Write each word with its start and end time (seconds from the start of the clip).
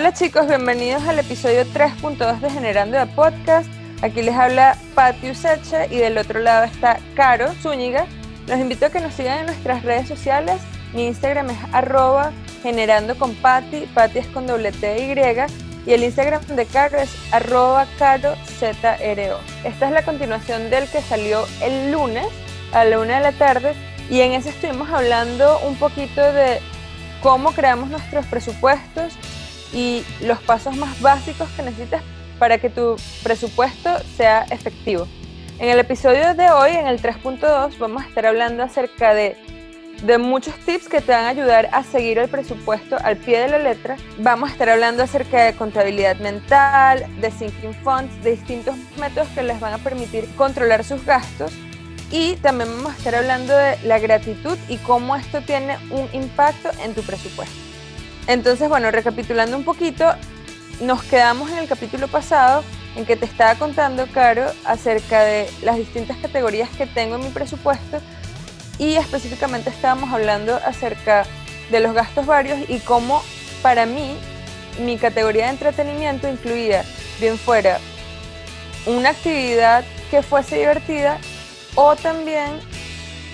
Hola 0.00 0.14
chicos, 0.14 0.46
bienvenidos 0.46 1.02
al 1.02 1.18
episodio 1.18 1.62
3.2 1.66 2.40
de 2.40 2.50
Generando 2.50 2.96
de 2.96 3.04
Podcast. 3.04 3.68
Aquí 4.00 4.22
les 4.22 4.34
habla 4.34 4.74
Pati 4.94 5.28
Useche 5.28 5.88
y 5.90 5.98
del 5.98 6.16
otro 6.16 6.40
lado 6.40 6.64
está 6.64 6.98
Caro 7.14 7.52
Zúñiga. 7.60 8.06
Los 8.46 8.58
invito 8.58 8.86
a 8.86 8.90
que 8.90 9.00
nos 9.00 9.12
sigan 9.12 9.40
en 9.40 9.46
nuestras 9.46 9.82
redes 9.82 10.08
sociales. 10.08 10.62
Mi 10.94 11.06
Instagram 11.06 11.50
es 11.50 11.58
arroba 11.72 12.32
generando 12.62 13.14
con 13.18 13.34
Pati, 13.34 13.80
Pati 13.92 14.20
es 14.20 14.26
con 14.28 14.46
doble 14.46 14.72
T 14.72 15.04
y 15.04 15.90
y 15.90 15.92
el 15.92 16.02
Instagram 16.02 16.46
de 16.46 16.64
Caro 16.64 16.96
es 16.96 17.14
arroba 17.30 17.86
carozro. 17.98 18.38
Esta 18.62 18.96
es 19.86 19.92
la 19.92 20.02
continuación 20.02 20.70
del 20.70 20.88
que 20.88 21.02
salió 21.02 21.44
el 21.60 21.92
lunes 21.92 22.26
a 22.72 22.86
la 22.86 23.00
una 23.00 23.18
de 23.18 23.20
la 23.20 23.32
tarde 23.32 23.74
y 24.08 24.22
en 24.22 24.32
ese 24.32 24.48
estuvimos 24.48 24.88
hablando 24.88 25.58
un 25.58 25.76
poquito 25.76 26.22
de 26.32 26.58
cómo 27.22 27.52
creamos 27.52 27.90
nuestros 27.90 28.24
presupuestos 28.24 29.12
y 29.72 30.04
los 30.22 30.40
pasos 30.40 30.76
más 30.76 31.00
básicos 31.00 31.48
que 31.50 31.62
necesitas 31.62 32.02
para 32.38 32.58
que 32.58 32.70
tu 32.70 32.96
presupuesto 33.22 33.90
sea 34.16 34.46
efectivo. 34.50 35.06
En 35.58 35.68
el 35.68 35.78
episodio 35.78 36.34
de 36.34 36.50
hoy, 36.50 36.70
en 36.70 36.86
el 36.86 37.00
3.2, 37.00 37.78
vamos 37.78 38.02
a 38.02 38.08
estar 38.08 38.24
hablando 38.24 38.62
acerca 38.62 39.12
de, 39.12 39.36
de 40.02 40.16
muchos 40.16 40.54
tips 40.60 40.88
que 40.88 41.02
te 41.02 41.12
van 41.12 41.26
a 41.26 41.28
ayudar 41.28 41.68
a 41.72 41.84
seguir 41.84 42.18
el 42.18 42.30
presupuesto 42.30 42.96
al 43.04 43.18
pie 43.18 43.40
de 43.40 43.48
la 43.48 43.58
letra. 43.58 43.96
Vamos 44.18 44.48
a 44.48 44.52
estar 44.52 44.70
hablando 44.70 45.02
acerca 45.02 45.44
de 45.44 45.54
contabilidad 45.54 46.16
mental, 46.16 47.04
de 47.20 47.30
sinking 47.30 47.74
funds, 47.84 48.24
de 48.24 48.30
distintos 48.32 48.74
métodos 48.98 49.28
que 49.34 49.42
les 49.42 49.60
van 49.60 49.74
a 49.74 49.78
permitir 49.78 50.26
controlar 50.34 50.82
sus 50.82 51.04
gastos. 51.04 51.52
Y 52.10 52.36
también 52.36 52.70
vamos 52.76 52.94
a 52.94 52.96
estar 52.96 53.14
hablando 53.14 53.54
de 53.54 53.76
la 53.84 53.98
gratitud 53.98 54.56
y 54.66 54.78
cómo 54.78 55.14
esto 55.14 55.42
tiene 55.42 55.76
un 55.90 56.08
impacto 56.14 56.70
en 56.82 56.94
tu 56.94 57.02
presupuesto. 57.02 57.69
Entonces, 58.26 58.68
bueno, 58.68 58.90
recapitulando 58.90 59.56
un 59.56 59.64
poquito, 59.64 60.04
nos 60.80 61.02
quedamos 61.02 61.50
en 61.50 61.58
el 61.58 61.68
capítulo 61.68 62.08
pasado 62.08 62.64
en 62.96 63.04
que 63.06 63.16
te 63.16 63.24
estaba 63.24 63.54
contando, 63.56 64.06
Caro, 64.12 64.50
acerca 64.64 65.22
de 65.22 65.48
las 65.62 65.76
distintas 65.76 66.16
categorías 66.16 66.68
que 66.70 66.86
tengo 66.86 67.16
en 67.16 67.22
mi 67.22 67.30
presupuesto 67.30 68.00
y 68.78 68.94
específicamente 68.94 69.70
estábamos 69.70 70.12
hablando 70.12 70.56
acerca 70.56 71.24
de 71.70 71.80
los 71.80 71.92
gastos 71.92 72.26
varios 72.26 72.58
y 72.68 72.78
cómo 72.80 73.22
para 73.62 73.86
mí 73.86 74.16
mi 74.80 74.96
categoría 74.96 75.44
de 75.44 75.50
entretenimiento 75.50 76.28
incluía 76.28 76.84
bien 77.20 77.38
fuera 77.38 77.78
una 78.86 79.10
actividad 79.10 79.84
que 80.10 80.22
fuese 80.22 80.56
divertida 80.56 81.18
o 81.74 81.94
también 81.94 82.58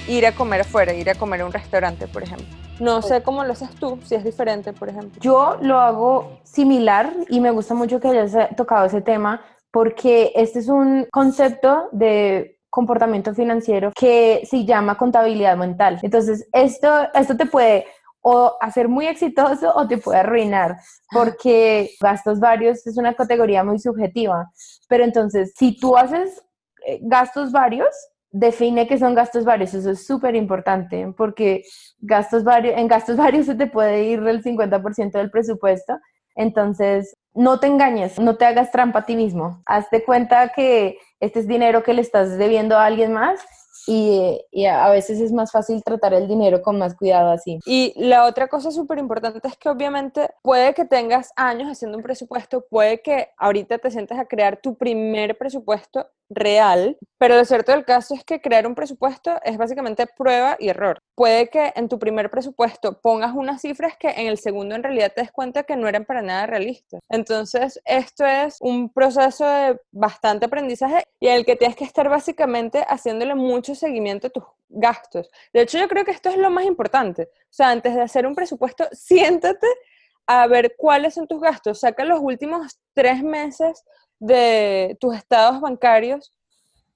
ir 0.08 0.26
a 0.26 0.32
comer 0.32 0.62
afuera, 0.62 0.92
ir 0.92 1.08
a 1.08 1.14
comer 1.14 1.40
a 1.40 1.46
un 1.46 1.52
restaurante, 1.52 2.06
por 2.06 2.22
ejemplo. 2.22 2.65
No 2.80 3.02
sé 3.02 3.22
cómo 3.22 3.44
lo 3.44 3.52
haces 3.52 3.70
tú, 3.76 3.98
si 4.04 4.14
es 4.14 4.24
diferente, 4.24 4.72
por 4.72 4.88
ejemplo. 4.88 5.20
Yo 5.20 5.56
lo 5.60 5.78
hago 5.78 6.38
similar 6.44 7.12
y 7.28 7.40
me 7.40 7.50
gusta 7.50 7.74
mucho 7.74 8.00
que 8.00 8.08
hayas 8.08 8.54
tocado 8.56 8.86
ese 8.86 9.00
tema 9.00 9.42
porque 9.70 10.32
este 10.34 10.58
es 10.58 10.68
un 10.68 11.06
concepto 11.10 11.88
de 11.92 12.58
comportamiento 12.70 13.34
financiero 13.34 13.92
que 13.94 14.42
se 14.48 14.64
llama 14.64 14.98
contabilidad 14.98 15.56
mental. 15.56 15.98
Entonces, 16.02 16.46
esto, 16.52 16.88
esto 17.14 17.36
te 17.36 17.46
puede 17.46 17.86
o 18.28 18.56
hacer 18.60 18.88
muy 18.88 19.06
exitoso 19.06 19.72
o 19.74 19.86
te 19.86 19.98
puede 19.98 20.18
arruinar, 20.18 20.76
porque 21.12 21.90
gastos 22.00 22.40
varios 22.40 22.86
es 22.86 22.98
una 22.98 23.14
categoría 23.14 23.62
muy 23.62 23.78
subjetiva. 23.78 24.50
Pero 24.88 25.04
entonces, 25.04 25.54
si 25.56 25.78
tú 25.78 25.96
haces 25.96 26.42
eh, 26.84 26.98
gastos 27.02 27.52
varios, 27.52 27.94
define 28.30 28.86
que 28.86 28.98
son 28.98 29.14
gastos 29.14 29.44
varios, 29.44 29.74
eso 29.74 29.90
es 29.90 30.06
súper 30.06 30.34
importante 30.34 31.12
porque 31.16 31.62
gastos 31.98 32.44
varios, 32.44 32.76
en 32.76 32.88
gastos 32.88 33.16
varios 33.16 33.46
se 33.46 33.54
te 33.54 33.66
puede 33.66 34.04
ir 34.04 34.20
el 34.20 34.42
50% 34.42 35.12
del 35.12 35.30
presupuesto, 35.30 35.98
entonces 36.34 37.14
no 37.34 37.60
te 37.60 37.66
engañes, 37.66 38.18
no 38.18 38.36
te 38.36 38.44
hagas 38.44 38.70
trampa 38.70 39.00
a 39.00 39.06
ti 39.06 39.16
mismo, 39.16 39.62
hazte 39.66 40.04
cuenta 40.04 40.52
que 40.54 40.98
este 41.20 41.40
es 41.40 41.48
dinero 41.48 41.82
que 41.82 41.94
le 41.94 42.02
estás 42.02 42.36
debiendo 42.38 42.76
a 42.76 42.84
alguien 42.84 43.12
más 43.12 43.40
y, 43.86 44.40
y, 44.50 44.66
a 44.66 44.88
veces 44.90 45.20
es 45.20 45.32
más 45.32 45.52
fácil 45.52 45.82
tratar 45.84 46.12
el 46.12 46.26
dinero 46.26 46.60
con 46.60 46.76
más 46.76 46.96
cuidado 46.96 47.30
así. 47.30 47.60
Y 47.66 47.92
la 47.96 48.24
otra 48.24 48.48
cosa 48.48 48.72
súper 48.72 48.98
importante 48.98 49.46
es 49.46 49.56
que 49.56 49.68
obviamente 49.68 50.28
puede 50.42 50.74
que 50.74 50.84
tengas 50.84 51.30
años 51.36 51.68
haciendo 51.70 51.96
un 51.96 52.02
presupuesto, 52.02 52.66
puede 52.68 53.00
que 53.00 53.28
ahorita 53.38 53.78
te 53.78 53.90
sientes 53.92 54.18
a 54.18 54.24
crear 54.24 54.60
tu 54.60 54.76
primer 54.76 55.38
presupuesto 55.38 56.08
real, 56.28 56.96
pero 57.18 57.36
lo 57.36 57.44
cierto 57.44 57.72
del 57.72 57.84
caso 57.84 58.14
es 58.14 58.24
que 58.24 58.40
crear 58.40 58.66
un 58.66 58.74
presupuesto 58.74 59.38
es 59.44 59.56
básicamente 59.56 60.06
prueba 60.06 60.56
y 60.58 60.68
error. 60.68 60.98
Puede 61.14 61.48
que 61.48 61.72
en 61.76 61.88
tu 61.88 61.98
primer 61.98 62.30
presupuesto 62.30 63.00
pongas 63.00 63.34
unas 63.34 63.62
cifras 63.62 63.96
que 63.96 64.08
en 64.08 64.26
el 64.26 64.38
segundo 64.38 64.74
en 64.74 64.82
realidad 64.82 65.12
te 65.14 65.22
des 65.22 65.32
cuenta 65.32 65.62
que 65.62 65.76
no 65.76 65.88
eran 65.88 66.04
para 66.04 66.22
nada 66.22 66.46
realistas. 66.46 67.00
Entonces, 67.08 67.80
esto 67.84 68.24
es 68.26 68.58
un 68.60 68.92
proceso 68.92 69.46
de 69.46 69.80
bastante 69.92 70.46
aprendizaje 70.46 71.04
y 71.20 71.28
en 71.28 71.34
el 71.34 71.46
que 71.46 71.56
tienes 71.56 71.76
que 71.76 71.84
estar 71.84 72.08
básicamente 72.08 72.84
haciéndole 72.88 73.34
mucho 73.34 73.74
seguimiento 73.74 74.26
a 74.26 74.30
tus 74.30 74.44
gastos. 74.68 75.30
De 75.52 75.62
hecho, 75.62 75.78
yo 75.78 75.88
creo 75.88 76.04
que 76.04 76.10
esto 76.10 76.28
es 76.28 76.36
lo 76.36 76.50
más 76.50 76.64
importante. 76.64 77.22
O 77.22 77.52
sea, 77.56 77.70
antes 77.70 77.94
de 77.94 78.02
hacer 78.02 78.26
un 78.26 78.34
presupuesto, 78.34 78.86
siéntate 78.92 79.66
a 80.26 80.46
ver 80.46 80.74
cuáles 80.76 81.14
son 81.14 81.26
tus 81.26 81.40
gastos. 81.40 81.80
Saca 81.80 82.04
los 82.04 82.20
últimos 82.20 82.78
tres 82.94 83.22
meses 83.22 83.84
de 84.18 84.96
tus 85.00 85.14
estados 85.14 85.60
bancarios 85.60 86.32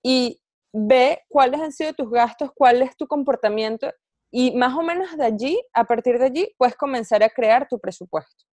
y 0.02 0.40
ve 0.72 1.22
cuáles 1.28 1.60
han 1.60 1.72
sido 1.72 1.92
tus 1.92 2.10
gastos, 2.10 2.50
cuál 2.54 2.82
es 2.82 2.96
tu 2.96 3.06
comportamiento 3.06 3.90
y 4.30 4.56
más 4.56 4.76
o 4.76 4.82
menos 4.82 5.16
de 5.16 5.24
allí, 5.24 5.60
a 5.74 5.84
partir 5.84 6.18
de 6.18 6.26
allí, 6.26 6.54
puedes 6.56 6.76
comenzar 6.76 7.22
a 7.22 7.28
crear 7.28 7.66
tu 7.68 7.78
presupuesto. 7.78 8.44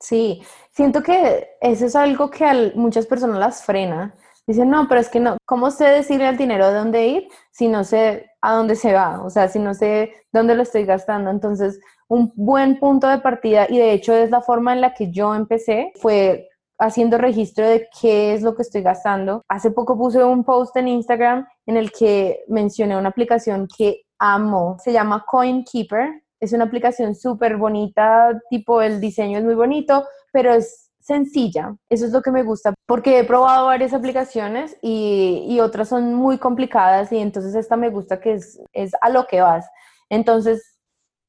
Sí, 0.00 0.42
siento 0.70 1.02
que 1.02 1.50
eso 1.60 1.86
es 1.86 1.94
algo 1.94 2.30
que 2.30 2.72
muchas 2.74 3.06
personas 3.06 3.38
las 3.38 3.64
frena. 3.64 4.14
Dicen, 4.46 4.70
no, 4.70 4.88
pero 4.88 5.00
es 5.00 5.08
que 5.08 5.20
no, 5.20 5.36
¿cómo 5.44 5.70
sé 5.70 5.84
decirle 5.84 6.26
al 6.26 6.36
dinero 6.36 6.68
de 6.68 6.74
dónde 6.74 7.06
ir 7.06 7.28
si 7.52 7.68
no 7.68 7.84
sé 7.84 8.30
a 8.40 8.54
dónde 8.54 8.74
se 8.74 8.92
va? 8.92 9.22
O 9.22 9.30
sea, 9.30 9.48
si 9.48 9.58
no 9.60 9.74
sé 9.74 10.12
dónde 10.32 10.56
lo 10.56 10.62
estoy 10.62 10.84
gastando. 10.84 11.30
Entonces, 11.30 11.78
un 12.08 12.32
buen 12.34 12.80
punto 12.80 13.06
de 13.06 13.18
partida, 13.18 13.66
y 13.68 13.78
de 13.78 13.92
hecho 13.92 14.14
es 14.14 14.30
la 14.30 14.40
forma 14.40 14.72
en 14.72 14.80
la 14.80 14.94
que 14.94 15.12
yo 15.12 15.34
empecé, 15.34 15.92
fue 16.00 16.48
haciendo 16.80 17.18
registro 17.18 17.66
de 17.66 17.88
qué 18.00 18.34
es 18.34 18.42
lo 18.42 18.56
que 18.56 18.62
estoy 18.62 18.82
gastando. 18.82 19.42
Hace 19.48 19.70
poco 19.70 19.96
puse 19.96 20.24
un 20.24 20.44
post 20.44 20.76
en 20.76 20.88
Instagram 20.88 21.46
en 21.66 21.76
el 21.76 21.92
que 21.92 22.42
mencioné 22.48 22.96
una 22.96 23.10
aplicación 23.10 23.68
que 23.76 24.02
amo. 24.18 24.76
Se 24.82 24.92
llama 24.92 25.24
CoinKeeper. 25.26 26.22
Es 26.40 26.52
una 26.52 26.64
aplicación 26.64 27.14
súper 27.14 27.58
bonita, 27.58 28.40
tipo 28.48 28.80
el 28.80 28.98
diseño 29.00 29.38
es 29.38 29.44
muy 29.44 29.54
bonito, 29.54 30.06
pero 30.32 30.54
es 30.54 30.90
sencilla. 31.00 31.76
Eso 31.90 32.06
es 32.06 32.12
lo 32.12 32.22
que 32.22 32.30
me 32.30 32.42
gusta, 32.42 32.72
porque 32.86 33.18
he 33.18 33.24
probado 33.24 33.66
varias 33.66 33.92
aplicaciones 33.92 34.76
y, 34.80 35.58
otras 35.60 35.88
son 35.88 36.14
muy 36.14 36.38
complicadas 36.38 37.12
y 37.12 37.18
entonces 37.18 37.54
esta 37.54 37.76
me 37.76 37.90
gusta 37.90 38.20
que 38.20 38.34
es 38.72 38.92
a 39.02 39.10
lo 39.10 39.26
que 39.26 39.42
vas. 39.42 39.66
Entonces, 40.08 40.80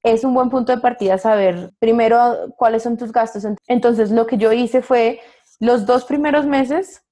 es 0.04 0.24
un 0.24 0.34
buen 0.34 0.50
punto 0.50 0.72
de 0.72 0.82
partida 0.82 1.18
saber 1.18 1.72
primero 1.80 2.54
cuáles 2.58 2.84
son 2.84 2.98
tus 2.98 3.12
gastos. 3.12 3.46
Entonces, 3.68 4.12
lo 4.12 4.26
que 4.26 4.38
yo 4.38 4.52
hice 4.52 4.82
fue 4.82 5.20
los 5.62 5.86
dos 5.86 6.06
primeros 6.06 6.46
meses 6.46 7.04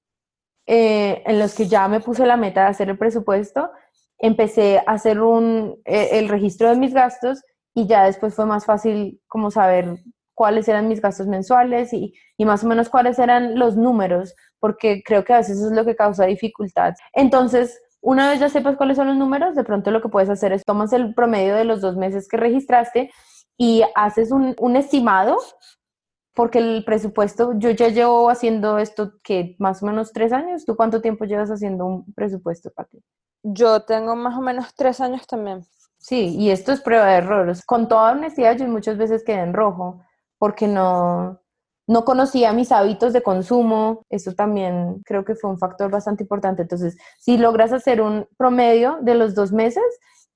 eh, 0.66 1.22
en 1.24 1.38
los 1.38 1.54
que 1.54 1.68
ya 1.68 1.86
me 1.88 2.00
puse 2.00 2.26
la 2.26 2.36
meta 2.36 2.62
de 2.62 2.66
hacer 2.66 2.90
el 2.90 2.98
presupuesto, 2.98 3.70
empecé 4.18 4.78
a 4.78 4.92
hacer 4.92 5.20
un, 5.20 5.80
eh, 5.84 6.10
el 6.12 6.28
registro 6.28 6.68
de 6.68 6.76
mis 6.76 6.92
gastos 6.92 7.42
y 7.74 7.86
ya 7.86 8.04
después 8.04 8.34
fue 8.34 8.46
más 8.46 8.66
fácil 8.66 9.20
como 9.28 9.52
saber 9.52 10.02
cuáles 10.34 10.66
eran 10.68 10.88
mis 10.88 11.00
gastos 11.00 11.28
mensuales 11.28 11.92
y, 11.92 12.12
y, 12.36 12.44
más 12.44 12.64
o 12.64 12.66
menos 12.66 12.88
cuáles 12.88 13.20
eran 13.20 13.56
los 13.56 13.76
números, 13.76 14.34
porque 14.58 15.02
creo 15.04 15.24
que 15.24 15.32
a 15.32 15.38
veces 15.38 15.58
eso 15.58 15.66
es 15.68 15.72
lo 15.72 15.84
que 15.84 15.94
causa 15.94 16.26
dificultad. 16.26 16.94
Entonces, 17.12 17.80
una 18.00 18.30
vez 18.30 18.40
ya 18.40 18.48
sepas 18.48 18.76
cuáles 18.76 18.96
son 18.96 19.06
los 19.06 19.16
números, 19.16 19.54
de 19.54 19.62
pronto 19.62 19.92
lo 19.92 20.02
que 20.02 20.08
puedes 20.08 20.28
hacer 20.28 20.52
es 20.52 20.64
tomas 20.64 20.92
el 20.92 21.14
promedio 21.14 21.54
de 21.54 21.64
los 21.64 21.80
dos 21.80 21.96
meses 21.96 22.26
que 22.26 22.36
registraste 22.36 23.10
y 23.56 23.84
haces 23.94 24.32
un, 24.32 24.56
un 24.58 24.74
estimado 24.74 25.36
porque 26.34 26.58
el 26.58 26.84
presupuesto, 26.84 27.52
yo 27.56 27.70
ya 27.70 27.88
llevo 27.88 28.30
haciendo 28.30 28.78
esto 28.78 29.12
que 29.22 29.56
más 29.58 29.82
o 29.82 29.86
menos 29.86 30.12
tres 30.12 30.32
años. 30.32 30.64
¿Tú 30.64 30.76
cuánto 30.76 31.00
tiempo 31.00 31.24
llevas 31.24 31.50
haciendo 31.50 31.86
un 31.86 32.12
presupuesto, 32.14 32.70
Pati? 32.70 33.02
Yo 33.42 33.82
tengo 33.82 34.14
más 34.16 34.36
o 34.36 34.40
menos 34.40 34.74
tres 34.74 35.00
años 35.00 35.26
también. 35.26 35.64
Sí, 35.98 36.36
y 36.36 36.50
esto 36.50 36.72
es 36.72 36.80
prueba 36.80 37.06
de 37.06 37.18
errores. 37.18 37.64
Con 37.64 37.88
toda 37.88 38.12
honestidad, 38.12 38.56
yo 38.56 38.66
muchas 38.68 38.96
veces 38.96 39.22
quedé 39.24 39.40
en 39.40 39.52
rojo 39.52 40.00
porque 40.38 40.66
no, 40.66 41.40
no 41.86 42.04
conocía 42.04 42.52
mis 42.52 42.72
hábitos 42.72 43.12
de 43.12 43.22
consumo. 43.22 44.06
Eso 44.08 44.32
también 44.32 45.02
creo 45.04 45.24
que 45.24 45.34
fue 45.34 45.50
un 45.50 45.58
factor 45.58 45.90
bastante 45.90 46.22
importante. 46.22 46.62
Entonces, 46.62 46.96
si 47.18 47.36
logras 47.36 47.72
hacer 47.72 48.00
un 48.00 48.26
promedio 48.38 48.98
de 49.02 49.14
los 49.14 49.34
dos 49.34 49.52
meses, 49.52 49.84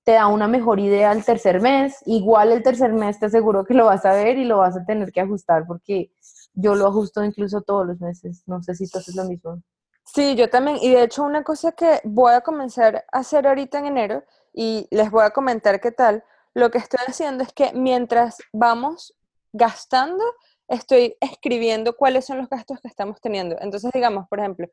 te 0.04 0.12
da 0.12 0.26
una 0.26 0.46
mejor 0.46 0.78
idea 0.78 1.12
el 1.12 1.24
tercer 1.24 1.60
mes. 1.60 1.96
Igual 2.04 2.52
el 2.52 2.62
tercer 2.62 2.92
mes 2.92 3.18
te 3.18 3.26
aseguro 3.26 3.64
que 3.64 3.74
lo 3.74 3.86
vas 3.86 4.04
a 4.04 4.12
ver 4.12 4.38
y 4.38 4.44
lo 4.44 4.58
vas 4.58 4.76
a 4.76 4.84
tener 4.84 5.10
que 5.12 5.20
ajustar 5.20 5.66
porque 5.66 6.12
yo 6.52 6.74
lo 6.74 6.86
ajusto 6.86 7.24
incluso 7.24 7.62
todos 7.62 7.86
los 7.86 8.00
meses. 8.00 8.42
No 8.46 8.62
sé 8.62 8.74
si 8.74 8.88
tú 8.88 8.98
haces 8.98 9.16
lo 9.16 9.24
mismo. 9.24 9.62
Sí, 10.04 10.36
yo 10.36 10.50
también. 10.50 10.76
Y 10.80 10.90
de 10.90 11.02
hecho 11.02 11.22
una 11.24 11.42
cosa 11.42 11.72
que 11.72 12.00
voy 12.04 12.34
a 12.34 12.42
comenzar 12.42 13.04
a 13.10 13.18
hacer 13.18 13.46
ahorita 13.46 13.78
en 13.78 13.86
enero 13.86 14.22
y 14.52 14.86
les 14.90 15.10
voy 15.10 15.24
a 15.24 15.30
comentar 15.30 15.80
qué 15.80 15.90
tal, 15.90 16.22
lo 16.52 16.70
que 16.70 16.78
estoy 16.78 17.00
haciendo 17.06 17.42
es 17.42 17.52
que 17.52 17.72
mientras 17.72 18.38
vamos 18.52 19.14
gastando, 19.52 20.22
estoy 20.68 21.16
escribiendo 21.20 21.96
cuáles 21.96 22.26
son 22.26 22.38
los 22.38 22.48
gastos 22.48 22.80
que 22.80 22.88
estamos 22.88 23.20
teniendo. 23.20 23.56
Entonces, 23.60 23.90
digamos, 23.92 24.28
por 24.28 24.38
ejemplo, 24.38 24.68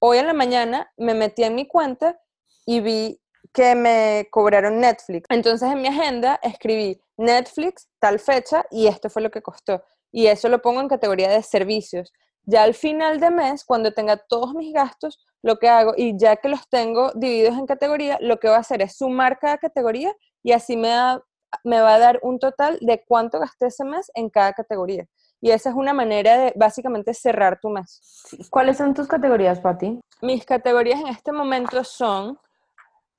hoy 0.00 0.18
en 0.18 0.26
la 0.26 0.32
mañana 0.32 0.90
me 0.96 1.14
metí 1.14 1.44
en 1.44 1.54
mi 1.54 1.68
cuenta 1.68 2.20
y 2.66 2.80
vi 2.80 3.21
que 3.52 3.74
me 3.74 4.28
cobraron 4.30 4.80
Netflix. 4.80 5.26
Entonces 5.28 5.70
en 5.70 5.80
mi 5.80 5.88
agenda 5.88 6.38
escribí 6.42 7.00
Netflix, 7.16 7.88
tal 7.98 8.18
fecha, 8.18 8.64
y 8.70 8.86
esto 8.86 9.10
fue 9.10 9.22
lo 9.22 9.30
que 9.30 9.42
costó. 9.42 9.82
Y 10.10 10.26
eso 10.26 10.48
lo 10.48 10.60
pongo 10.62 10.80
en 10.80 10.88
categoría 10.88 11.30
de 11.30 11.42
servicios. 11.42 12.12
Ya 12.44 12.64
al 12.64 12.74
final 12.74 13.20
de 13.20 13.30
mes, 13.30 13.64
cuando 13.64 13.92
tenga 13.92 14.16
todos 14.16 14.54
mis 14.54 14.72
gastos, 14.72 15.24
lo 15.42 15.58
que 15.58 15.68
hago, 15.68 15.94
y 15.96 16.16
ya 16.18 16.36
que 16.36 16.48
los 16.48 16.68
tengo 16.68 17.12
divididos 17.14 17.58
en 17.58 17.66
categoría, 17.66 18.18
lo 18.20 18.38
que 18.38 18.48
voy 18.48 18.56
a 18.56 18.60
hacer 18.60 18.82
es 18.82 18.96
sumar 18.96 19.38
cada 19.38 19.58
categoría 19.58 20.14
y 20.42 20.52
así 20.52 20.76
me, 20.76 20.90
me 21.64 21.80
va 21.80 21.94
a 21.94 21.98
dar 21.98 22.20
un 22.22 22.38
total 22.38 22.78
de 22.80 23.04
cuánto 23.06 23.38
gasté 23.38 23.66
ese 23.66 23.84
mes 23.84 24.10
en 24.14 24.28
cada 24.30 24.52
categoría. 24.52 25.06
Y 25.40 25.50
esa 25.50 25.70
es 25.70 25.76
una 25.76 25.92
manera 25.92 26.38
de 26.38 26.52
básicamente 26.54 27.14
cerrar 27.14 27.58
tu 27.60 27.68
mes. 27.68 28.00
¿Cuáles 28.50 28.76
son 28.76 28.94
tus 28.94 29.08
categorías, 29.08 29.58
Pati? 29.58 30.00
Mis 30.20 30.44
categorías 30.44 31.00
en 31.00 31.08
este 31.08 31.32
momento 31.32 31.82
son 31.82 32.38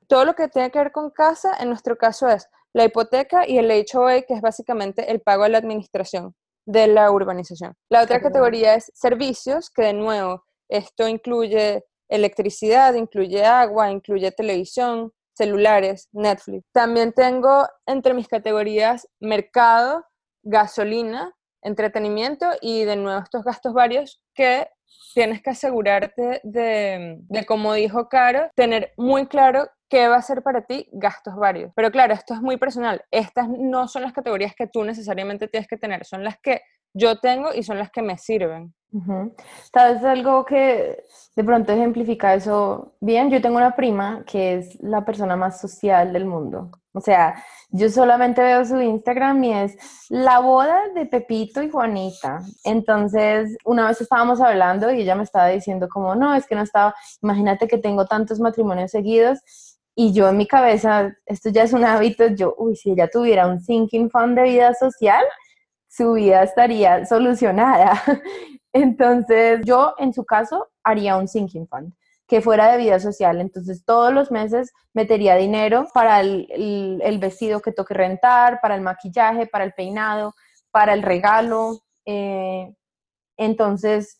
todo 0.07 0.25
lo 0.25 0.35
que 0.35 0.47
tiene 0.47 0.71
que 0.71 0.79
ver 0.79 0.91
con 0.91 1.09
casa, 1.09 1.55
en 1.59 1.69
nuestro 1.69 1.97
caso 1.97 2.27
es 2.27 2.50
la 2.73 2.85
hipoteca 2.85 3.47
y 3.47 3.57
el 3.57 3.71
HOA, 3.71 4.23
que 4.23 4.33
es 4.33 4.41
básicamente 4.41 5.11
el 5.11 5.21
pago 5.21 5.44
de 5.44 5.50
la 5.50 5.57
administración 5.59 6.35
de 6.65 6.88
la 6.88 7.11
urbanización. 7.11 7.75
La 7.89 8.01
otra 8.03 8.21
categoría 8.21 8.75
es 8.75 8.91
servicios, 8.95 9.69
que 9.69 9.83
de 9.83 9.94
nuevo, 9.94 10.45
esto 10.69 11.07
incluye 11.07 11.83
electricidad, 12.09 12.94
incluye 12.94 13.44
agua, 13.45 13.91
incluye 13.91 14.31
televisión, 14.31 15.11
celulares, 15.35 16.09
Netflix. 16.11 16.63
También 16.71 17.11
tengo 17.13 17.67
entre 17.85 18.13
mis 18.13 18.27
categorías 18.27 19.07
mercado, 19.19 20.05
gasolina, 20.44 21.33
entretenimiento 21.61 22.45
y 22.61 22.83
de 22.83 22.95
nuevo 22.97 23.21
estos 23.21 23.44
gastos 23.44 23.73
varios 23.73 24.21
que 24.35 24.67
tienes 25.13 25.41
que 25.41 25.51
asegurarte 25.51 26.41
de, 26.44 27.17
de, 27.19 27.45
como 27.45 27.73
dijo 27.73 28.09
Caro, 28.09 28.50
tener 28.55 28.94
muy 28.97 29.27
claro 29.27 29.69
qué 29.94 30.07
va 30.07 30.16
a 30.16 30.22
ser 30.24 30.42
para 30.42 30.63
ti 30.63 30.90
gastos 30.92 31.36
varios. 31.36 31.72
Pero 31.75 31.92
claro, 31.92 32.16
esto 32.16 32.34
es 32.34 32.42
muy 32.42 32.57
personal. 32.57 33.04
Estas 33.12 33.48
no 33.48 33.88
son 33.88 34.01
las 34.01 34.12
categorías 34.12 34.56
que 34.56 34.66
tú 34.66 34.84
necesariamente 34.84 35.48
tienes 35.48 35.68
que 35.68 35.78
tener, 35.78 36.04
son 36.04 36.24
las 36.24 36.40
que 36.40 36.62
yo 36.95 37.19
tengo 37.19 37.54
y 37.54 37.62
son 37.62 37.78
las 37.78 37.92
que 37.92 38.01
me 38.01 38.18
sirven. 38.18 38.74
¿Sabes 39.72 40.04
algo 40.04 40.45
que 40.45 41.04
de 41.36 41.44
pronto 41.44 41.74
ejemplifica 41.74 42.34
eso 42.34 42.95
bien? 43.01 43.30
Yo 43.30 43.40
tengo 43.40 43.57
una 43.57 43.75
prima 43.75 44.24
que 44.25 44.56
es 44.56 44.81
la 44.81 45.06
persona 45.06 45.36
más 45.36 45.62
social 45.62 46.12
del 46.12 46.25
mundo. 46.25 46.72
O 46.92 47.01
sea, 47.01 47.36
yo 47.69 47.89
solamente 47.89 48.42
veo 48.42 48.66
su 48.66 48.80
Instagram 48.80 49.44
y 49.44 49.54
es 49.54 49.78
la 50.10 50.39
boda 50.39 50.89
de 50.94 51.07
Pepito 51.07 51.62
y 51.62 51.69
Juanita. 51.69 52.39
Entonces, 52.63 53.57
una 53.66 53.88
vez 53.88 54.01
estábamos 54.01 54.42
hablando 54.42 54.92
y 54.92 55.01
ella 55.01 55.16
me 55.16 55.24
estaba 55.24 55.48
diciendo 55.48 55.88
como, 55.88 56.13
no, 56.16 56.36
es 56.36 56.46
que 56.46 56.54
no 56.56 56.62
estaba, 56.62 56.94
imagínate 57.22 57.68
que 57.68 57.80
tengo 57.80 58.06
tantos 58.06 58.39
matrimonios 58.39 58.92
seguidos 58.92 59.39
y 59.95 60.13
yo 60.13 60.30
en 60.30 60.38
mi 60.38 60.48
cabeza, 60.48 61.16
esto 61.25 61.50
ya 61.50 61.63
es 61.63 61.74
un 61.74 61.86
hábito, 61.86 62.28
yo, 62.28 62.56
uy, 62.57 62.75
si 62.75 62.92
ella 62.92 63.07
tuviera 63.07 63.48
un 63.48 63.60
sinking 63.62 64.10
fund 64.10 64.36
de 64.38 64.44
vida 64.44 64.74
social, 64.74 65.24
su 65.88 66.13
vida 66.13 66.44
estaría 66.44 67.06
solucionada. 67.06 68.01
Entonces, 68.74 69.62
yo 69.63 69.94
en 70.00 70.13
su 70.13 70.25
caso 70.25 70.69
haría 70.84 71.18
un 71.18 71.28
sinking 71.28 71.68
fund 71.68 71.94
que 72.28 72.42
fuera 72.42 72.72
de 72.72 72.80
vida 72.80 73.00
social. 73.00 73.40
Entonces, 73.40 73.86
todos 73.86 74.12
los 74.12 74.31
meses 74.31 74.72
metería 74.94 75.36
dinero 75.36 75.88
para 75.94 76.22
el, 76.22 76.48
el, 77.04 77.19
vestido 77.19 77.60
que 77.62 77.72
toque 77.72 77.94
rentar, 77.94 78.60
para 78.62 78.75
el 78.75 78.81
maquillaje, 78.81 79.46
para 79.46 79.66
el 79.66 79.74
peinado, 79.74 80.34
para 80.72 80.94
el 80.94 81.04
regalo. 81.04 81.81
Eh, 82.06 82.74
entonces, 83.38 84.18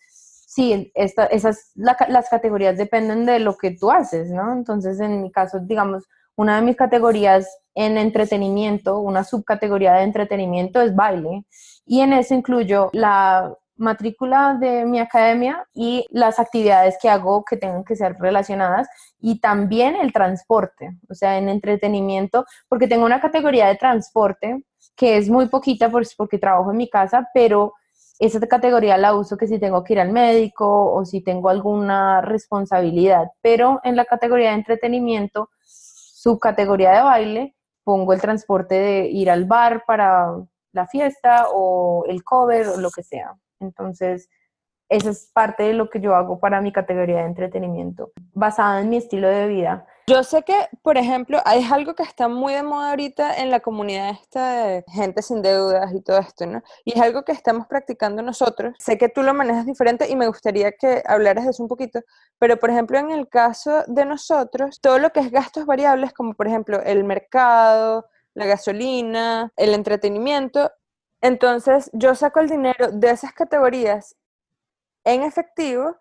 sí, 0.54 0.92
esas, 0.94 1.72
las 1.76 2.30
categorías 2.30 2.78
dependen 2.78 3.26
de 3.26 3.40
lo 3.40 3.58
que 3.58 3.72
tú 3.72 3.90
haces, 3.90 4.30
¿no? 4.30 4.54
Entonces, 4.54 5.00
en 5.00 5.22
mi 5.24 5.32
caso, 5.32 5.60
digamos, 5.60 6.08
una 6.36 6.58
de 6.58 6.62
mis 6.62 6.76
categorías 6.76 7.48
en 7.74 7.98
entretenimiento, 7.98 9.00
una 9.00 9.24
subcategoría 9.24 9.94
de 9.94 10.04
entretenimiento 10.04 10.80
es 10.82 10.96
baile, 10.96 11.46
y 11.86 12.02
en 12.02 12.14
eso 12.14 12.36
incluyo 12.36 12.92
la 12.94 13.52
matrícula 13.76 14.56
de 14.60 14.86
mi 14.86 15.00
academia 15.00 15.68
y 15.74 16.06
las 16.12 16.40
actividades 16.40 16.98
que 17.02 17.10
hago 17.10 17.44
que 17.44 17.58
tengan 17.58 17.84
que 17.84 17.96
ser 17.96 18.16
relacionadas 18.20 18.88
y 19.20 19.40
también 19.40 19.96
el 19.96 20.14
transporte, 20.14 20.92
o 21.10 21.16
sea, 21.16 21.40
en 21.40 21.50
entretenimiento, 21.50 22.46
porque 22.70 22.88
tengo 22.88 23.06
una 23.06 23.20
categoría 23.20 23.68
de 23.68 23.76
transporte 23.76 24.64
que 24.96 25.18
es 25.18 25.28
muy 25.30 25.48
poquita 25.48 25.90
porque 25.90 26.38
trabajo 26.38 26.70
en 26.70 26.78
mi 26.78 26.88
casa, 26.88 27.28
pero 27.34 27.74
esa 28.26 28.40
categoría 28.48 28.98
la 28.98 29.16
uso 29.16 29.38
que 29.38 29.48
si 29.48 29.60
tengo 29.60 29.84
que 29.84 29.94
ir 29.94 30.00
al 30.00 30.12
médico 30.12 30.94
o 30.94 31.06
si 31.06 31.22
tengo 31.22 31.50
alguna 31.50 32.22
responsabilidad, 32.22 33.32
pero 33.42 33.82
en 33.84 33.96
la 33.96 34.06
categoría 34.06 34.50
de 34.50 34.56
entretenimiento, 34.56 35.50
subcategoría 35.62 36.92
de 36.92 37.02
baile, 37.02 37.56
pongo 37.84 38.14
el 38.14 38.22
transporte 38.22 38.76
de 38.76 39.08
ir 39.08 39.30
al 39.30 39.46
bar 39.46 39.84
para 39.86 40.28
la 40.72 40.88
fiesta 40.88 41.48
o 41.54 42.06
el 42.08 42.24
cover 42.24 42.68
o 42.70 42.78
lo 42.78 42.90
que 42.92 43.04
sea. 43.04 43.36
Entonces, 43.60 44.30
esa 44.90 45.10
es 45.10 45.30
parte 45.34 45.64
de 45.64 45.74
lo 45.74 45.90
que 45.90 46.00
yo 46.00 46.16
hago 46.16 46.40
para 46.40 46.62
mi 46.62 46.72
categoría 46.72 47.18
de 47.18 47.26
entretenimiento, 47.26 48.12
basada 48.34 48.82
en 48.82 48.90
mi 48.90 48.98
estilo 48.98 49.28
de 49.28 49.48
vida. 49.48 49.86
Yo 50.06 50.22
sé 50.24 50.44
que, 50.44 50.68
por 50.82 50.98
ejemplo, 50.98 51.42
es 51.56 51.72
algo 51.72 51.96
que 51.96 52.04
está 52.04 52.28
muy 52.28 52.54
de 52.54 52.62
moda 52.62 52.90
ahorita 52.90 53.38
en 53.38 53.52
la 53.52 53.62
comunidad 53.62 54.10
esta 54.10 54.66
de 54.66 54.84
gente 54.90 55.22
sin 55.22 55.42
deudas 55.42 55.94
y 55.94 56.02
todo 56.02 56.18
esto, 56.18 56.46
¿no? 56.46 56.62
Y 56.84 56.94
es 56.94 57.02
algo 57.02 57.24
que 57.24 57.32
estamos 57.32 57.68
practicando 57.68 58.22
nosotros. 58.22 58.76
Sé 58.80 58.98
que 58.98 59.08
tú 59.08 59.24
lo 59.24 59.34
manejas 59.34 59.66
diferente 59.66 60.10
y 60.10 60.18
me 60.18 60.28
gustaría 60.28 60.74
que 60.74 61.02
hablaras 61.06 61.46
de 61.46 61.52
eso 61.52 61.64
un 61.64 61.70
poquito, 61.70 62.02
pero 62.38 62.58
por 62.58 62.70
ejemplo, 62.70 62.98
en 62.98 63.12
el 63.12 63.30
caso 63.30 63.86
de 63.88 64.04
nosotros, 64.04 64.82
todo 64.82 65.00
lo 65.00 65.12
que 65.12 65.22
es 65.22 65.32
gastos 65.32 65.66
variables, 65.66 66.12
como 66.12 66.34
por 66.34 66.48
ejemplo 66.48 66.82
el 66.84 67.06
mercado, 67.06 68.06
la 68.34 68.46
gasolina, 68.46 69.54
el 69.56 69.74
entretenimiento, 69.74 70.70
entonces 71.22 71.90
yo 71.94 72.14
saco 72.14 72.42
el 72.42 72.50
dinero 72.50 72.92
de 72.92 73.10
esas 73.10 73.32
categorías 73.32 74.18
en 75.06 75.24
efectivo 75.24 75.96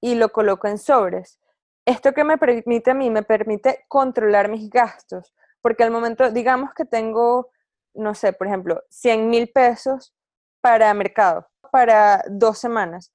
y 0.00 0.14
lo 0.14 0.28
coloco 0.28 0.68
en 0.68 0.78
sobres. 0.78 1.40
Esto 1.88 2.12
que 2.12 2.22
me 2.22 2.36
permite 2.36 2.90
a 2.90 2.94
mí, 2.94 3.08
me 3.08 3.22
permite 3.22 3.86
controlar 3.88 4.50
mis 4.50 4.68
gastos, 4.68 5.32
porque 5.62 5.84
al 5.84 5.90
momento, 5.90 6.30
digamos 6.30 6.74
que 6.74 6.84
tengo, 6.84 7.48
no 7.94 8.14
sé, 8.14 8.34
por 8.34 8.46
ejemplo, 8.46 8.82
100 8.90 9.30
mil 9.30 9.50
pesos 9.50 10.14
para 10.60 10.92
mercado, 10.92 11.48
para 11.72 12.22
dos 12.28 12.58
semanas. 12.58 13.10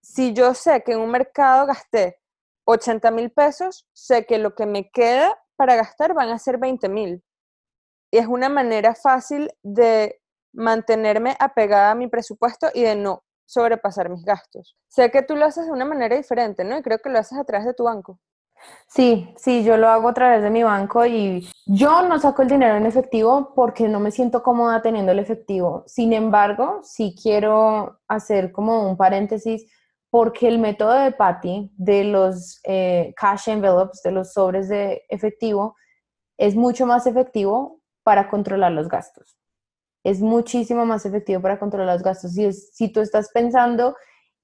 Si 0.00 0.32
yo 0.32 0.54
sé 0.54 0.82
que 0.82 0.92
en 0.92 1.00
un 1.00 1.10
mercado 1.10 1.66
gasté 1.66 2.18
80 2.64 3.10
mil 3.10 3.30
pesos, 3.32 3.86
sé 3.92 4.24
que 4.24 4.38
lo 4.38 4.54
que 4.54 4.64
me 4.64 4.90
queda 4.90 5.38
para 5.56 5.76
gastar 5.76 6.14
van 6.14 6.30
a 6.30 6.38
ser 6.38 6.56
20 6.56 6.88
mil. 6.88 7.22
Y 8.10 8.16
es 8.16 8.28
una 8.28 8.48
manera 8.48 8.94
fácil 8.94 9.52
de 9.62 10.22
mantenerme 10.54 11.36
apegada 11.38 11.90
a 11.90 11.96
mi 11.96 12.08
presupuesto 12.08 12.70
y 12.72 12.80
de 12.80 12.96
no 12.96 13.24
sobrepasar 13.50 14.08
mis 14.08 14.24
gastos. 14.24 14.76
Sé 14.88 15.10
que 15.10 15.22
tú 15.22 15.34
lo 15.34 15.44
haces 15.44 15.66
de 15.66 15.72
una 15.72 15.84
manera 15.84 16.16
diferente, 16.16 16.62
¿no? 16.62 16.78
Y 16.78 16.82
creo 16.82 16.98
que 17.00 17.10
lo 17.10 17.18
haces 17.18 17.36
a 17.36 17.44
través 17.44 17.66
de 17.66 17.74
tu 17.74 17.84
banco. 17.84 18.20
Sí, 18.86 19.34
sí, 19.36 19.64
yo 19.64 19.76
lo 19.76 19.88
hago 19.88 20.10
a 20.10 20.14
través 20.14 20.42
de 20.42 20.50
mi 20.50 20.62
banco 20.62 21.04
y 21.06 21.48
yo 21.66 22.02
no 22.06 22.20
saco 22.20 22.42
el 22.42 22.48
dinero 22.48 22.76
en 22.76 22.86
efectivo 22.86 23.52
porque 23.54 23.88
no 23.88 23.98
me 23.98 24.10
siento 24.10 24.42
cómoda 24.42 24.82
teniendo 24.82 25.12
el 25.12 25.18
efectivo. 25.18 25.82
Sin 25.86 26.12
embargo, 26.12 26.80
sí 26.84 27.16
quiero 27.20 28.00
hacer 28.06 28.52
como 28.52 28.88
un 28.88 28.96
paréntesis 28.96 29.66
porque 30.10 30.46
el 30.46 30.58
método 30.58 30.92
de 30.92 31.12
Patty 31.12 31.72
de 31.76 32.04
los 32.04 32.60
eh, 32.64 33.14
cash 33.16 33.48
envelopes, 33.48 34.02
de 34.02 34.12
los 34.12 34.32
sobres 34.32 34.68
de 34.68 35.04
efectivo, 35.08 35.76
es 36.36 36.54
mucho 36.54 36.86
más 36.86 37.06
efectivo 37.06 37.80
para 38.04 38.28
controlar 38.28 38.72
los 38.72 38.88
gastos 38.88 39.40
es 40.04 40.20
muchísimo 40.20 40.86
más 40.86 41.06
efectivo 41.06 41.42
para 41.42 41.58
controlar 41.58 41.94
los 41.94 42.02
gastos. 42.02 42.32
Si, 42.32 42.52
si 42.52 42.88
tú 42.92 43.00
estás 43.00 43.30
pensando 43.32 43.96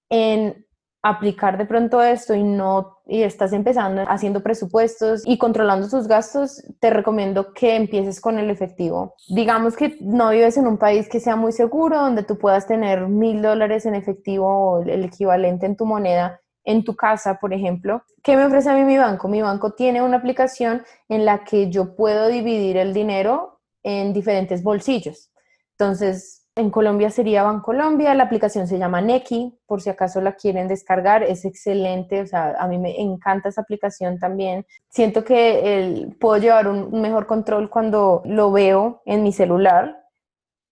en 0.09 0.67
aplicar 1.03 1.57
de 1.57 1.67
pronto 1.67 2.03
esto 2.03 2.35
y 2.35 2.43
no 2.43 2.99
y 3.07 3.23
estás 3.23 3.53
empezando 3.53 4.03
haciendo 4.09 4.43
presupuestos 4.43 5.23
y 5.25 5.39
controlando 5.39 5.89
tus 5.89 6.09
gastos, 6.09 6.61
te 6.81 6.91
recomiendo 6.91 7.53
que 7.53 7.77
empieces 7.77 8.21
con 8.21 8.39
el 8.39 8.51
efectivo. 8.51 9.15
Digamos 9.29 9.77
que 9.77 9.97
no 10.01 10.31
vives 10.31 10.57
en 10.57 10.67
un 10.67 10.79
país 10.79 11.09
que 11.09 11.21
sea 11.21 11.37
muy 11.37 11.53
seguro, 11.53 12.01
donde 12.01 12.25
tú 12.25 12.37
puedas 12.37 12.67
tener 12.67 13.07
mil 13.07 13.43
dólares 13.43 13.87
en 13.87 13.95
efectivo 13.95 14.47
o 14.49 14.83
el 14.83 15.05
equivalente 15.05 15.67
en 15.67 15.77
tu 15.77 15.87
moneda 15.87 16.41
en 16.67 16.85
tu 16.85 16.95
casa, 16.95 17.39
por 17.41 17.55
ejemplo. 17.55 18.03
¿Qué 18.23 18.37
me 18.37 18.45
ofrece 18.45 18.69
a 18.69 18.75
mí 18.75 18.83
mi 18.83 18.99
banco? 18.99 19.29
Mi 19.29 19.41
banco 19.41 19.73
tiene 19.73 20.03
una 20.03 20.19
aplicación 20.19 20.83
en 21.09 21.25
la 21.25 21.45
que 21.45 21.71
yo 21.71 21.95
puedo 21.95 22.29
dividir 22.29 22.77
el 22.77 22.93
dinero 22.93 23.61
en 23.83 24.13
diferentes 24.13 24.63
bolsillos. 24.63 25.31
Entonces, 25.79 26.47
en 26.59 26.71
Colombia 26.71 27.11
sería 27.11 27.43
Bancolombia, 27.43 28.15
la 28.15 28.25
aplicación 28.25 28.67
se 28.67 28.79
llama 28.79 29.03
Neki, 29.03 29.59
por 29.67 29.83
si 29.83 29.91
acaso 29.91 30.23
la 30.23 30.37
quieren 30.37 30.69
descargar, 30.69 31.23
es 31.23 31.45
excelente, 31.45 32.23
o 32.23 32.27
sea, 32.27 32.57
a 32.59 32.67
mí 32.67 32.79
me 32.79 32.99
encanta 32.99 33.51
esa 33.51 33.61
aplicación 33.61 34.19
también. 34.19 34.65
Siento 34.89 35.23
que 35.23 36.09
puedo 36.19 36.39
llevar 36.39 36.67
un 36.69 37.03
mejor 37.03 37.27
control 37.27 37.69
cuando 37.69 38.23
lo 38.25 38.51
veo 38.53 39.03
en 39.05 39.23
mi 39.23 39.33
celular 39.33 40.03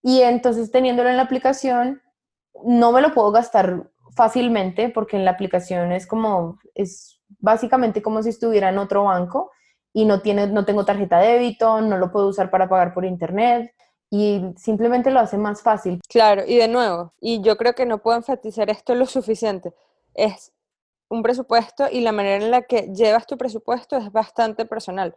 y 0.02 0.23
entonces 0.23 0.70
teniéndolo 0.70 1.11
en 1.11 1.18
la 1.18 1.25
aplicación 1.25 2.00
no 2.64 2.90
me 2.90 3.02
lo 3.02 3.12
puedo 3.12 3.30
gastar 3.30 3.90
fácilmente 4.16 4.88
porque 4.88 5.18
en 5.18 5.26
la 5.26 5.32
aplicación 5.32 5.92
es 5.92 6.06
como, 6.06 6.58
es 6.75 7.20
básicamente 7.40 8.00
como 8.00 8.23
si 8.23 8.30
estuviera 8.30 8.70
en 8.70 8.78
otro 8.78 9.04
banco 9.04 9.50
y 9.92 10.06
no, 10.06 10.23
tiene, 10.23 10.46
no 10.46 10.64
tengo 10.64 10.87
tarjeta 10.87 11.18
de 11.18 11.34
débito, 11.34 11.82
no 11.82 11.99
lo 11.99 12.11
puedo 12.11 12.28
usar 12.28 12.50
para 12.50 12.70
pagar 12.70 12.94
por 12.94 13.04
internet 13.04 13.73
y 14.14 14.54
simplemente 14.56 15.11
lo 15.11 15.18
hace 15.18 15.37
más 15.37 15.61
fácil. 15.61 16.00
Claro, 16.09 16.44
y 16.47 16.56
de 16.56 16.68
nuevo, 16.68 17.12
y 17.21 17.42
yo 17.42 17.56
creo 17.56 17.75
que 17.75 17.85
no 17.85 17.99
puedo 17.99 18.16
enfatizar 18.16 18.71
esto 18.71 18.94
lo 18.94 19.06
suficiente, 19.06 19.75
es 20.14 20.52
un 21.09 21.21
presupuesto 21.25 21.88
y 21.90 22.00
la 22.00 22.12
manera 22.12 22.44
en 22.44 22.52
la 22.52 22.62
que 22.62 22.92
llevas 22.94 23.26
tu 23.26 23.37
presupuesto 23.37 23.97
es 23.97 24.12
bastante 24.12 24.66
personal. 24.66 25.16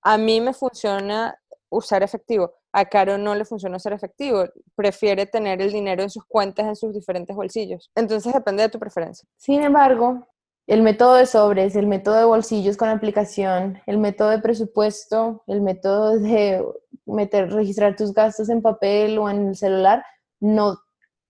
A 0.00 0.16
mí 0.16 0.40
me 0.40 0.54
funciona 0.54 1.38
usar 1.68 2.02
efectivo, 2.02 2.54
a 2.72 2.86
Caro 2.86 3.18
no 3.18 3.34
le 3.34 3.44
funciona 3.44 3.76
usar 3.76 3.92
efectivo, 3.92 4.46
prefiere 4.74 5.26
tener 5.26 5.60
el 5.60 5.70
dinero 5.70 6.02
en 6.02 6.08
sus 6.08 6.24
cuentas, 6.24 6.66
en 6.66 6.76
sus 6.76 6.94
diferentes 6.94 7.36
bolsillos. 7.36 7.90
Entonces 7.94 8.32
depende 8.32 8.62
de 8.62 8.70
tu 8.70 8.78
preferencia. 8.78 9.28
Sin 9.36 9.62
embargo, 9.62 10.26
el 10.68 10.82
método 10.82 11.14
de 11.14 11.24
sobres, 11.24 11.74
el 11.76 11.86
método 11.86 12.16
de 12.16 12.24
bolsillos 12.24 12.76
con 12.76 12.90
aplicación, 12.90 13.80
el 13.86 13.96
método 13.96 14.28
de 14.28 14.38
presupuesto, 14.38 15.42
el 15.46 15.62
método 15.62 16.18
de 16.18 16.62
meter, 17.06 17.50
registrar 17.50 17.96
tus 17.96 18.12
gastos 18.12 18.50
en 18.50 18.60
papel 18.60 19.18
o 19.18 19.30
en 19.30 19.48
el 19.48 19.56
celular, 19.56 20.04
no 20.40 20.78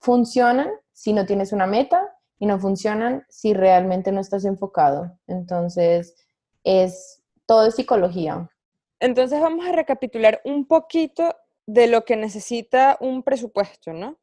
funcionan 0.00 0.68
si 0.92 1.12
no 1.12 1.25
tienes 1.25 1.52
una 1.52 1.68
meta 1.68 2.02
y 2.40 2.47
no 2.47 2.59
funcionan 2.59 3.25
si 3.28 3.54
realmente 3.54 4.11
no 4.11 4.21
estás 4.21 4.45
enfocado. 4.45 5.16
Entonces, 5.28 6.16
es 6.64 7.23
todo 7.47 7.66
es 7.66 7.76
psicología. 7.76 8.50
Entonces 8.99 9.40
vamos 9.40 9.64
a 9.66 9.73
recapitular 9.73 10.40
un 10.45 10.66
poquito 10.66 11.37
de 11.64 11.87
lo 11.87 12.04
que 12.04 12.16
necesita 12.16 12.97
un 13.00 13.23
presupuesto, 13.23 13.92
¿no? 13.92 14.18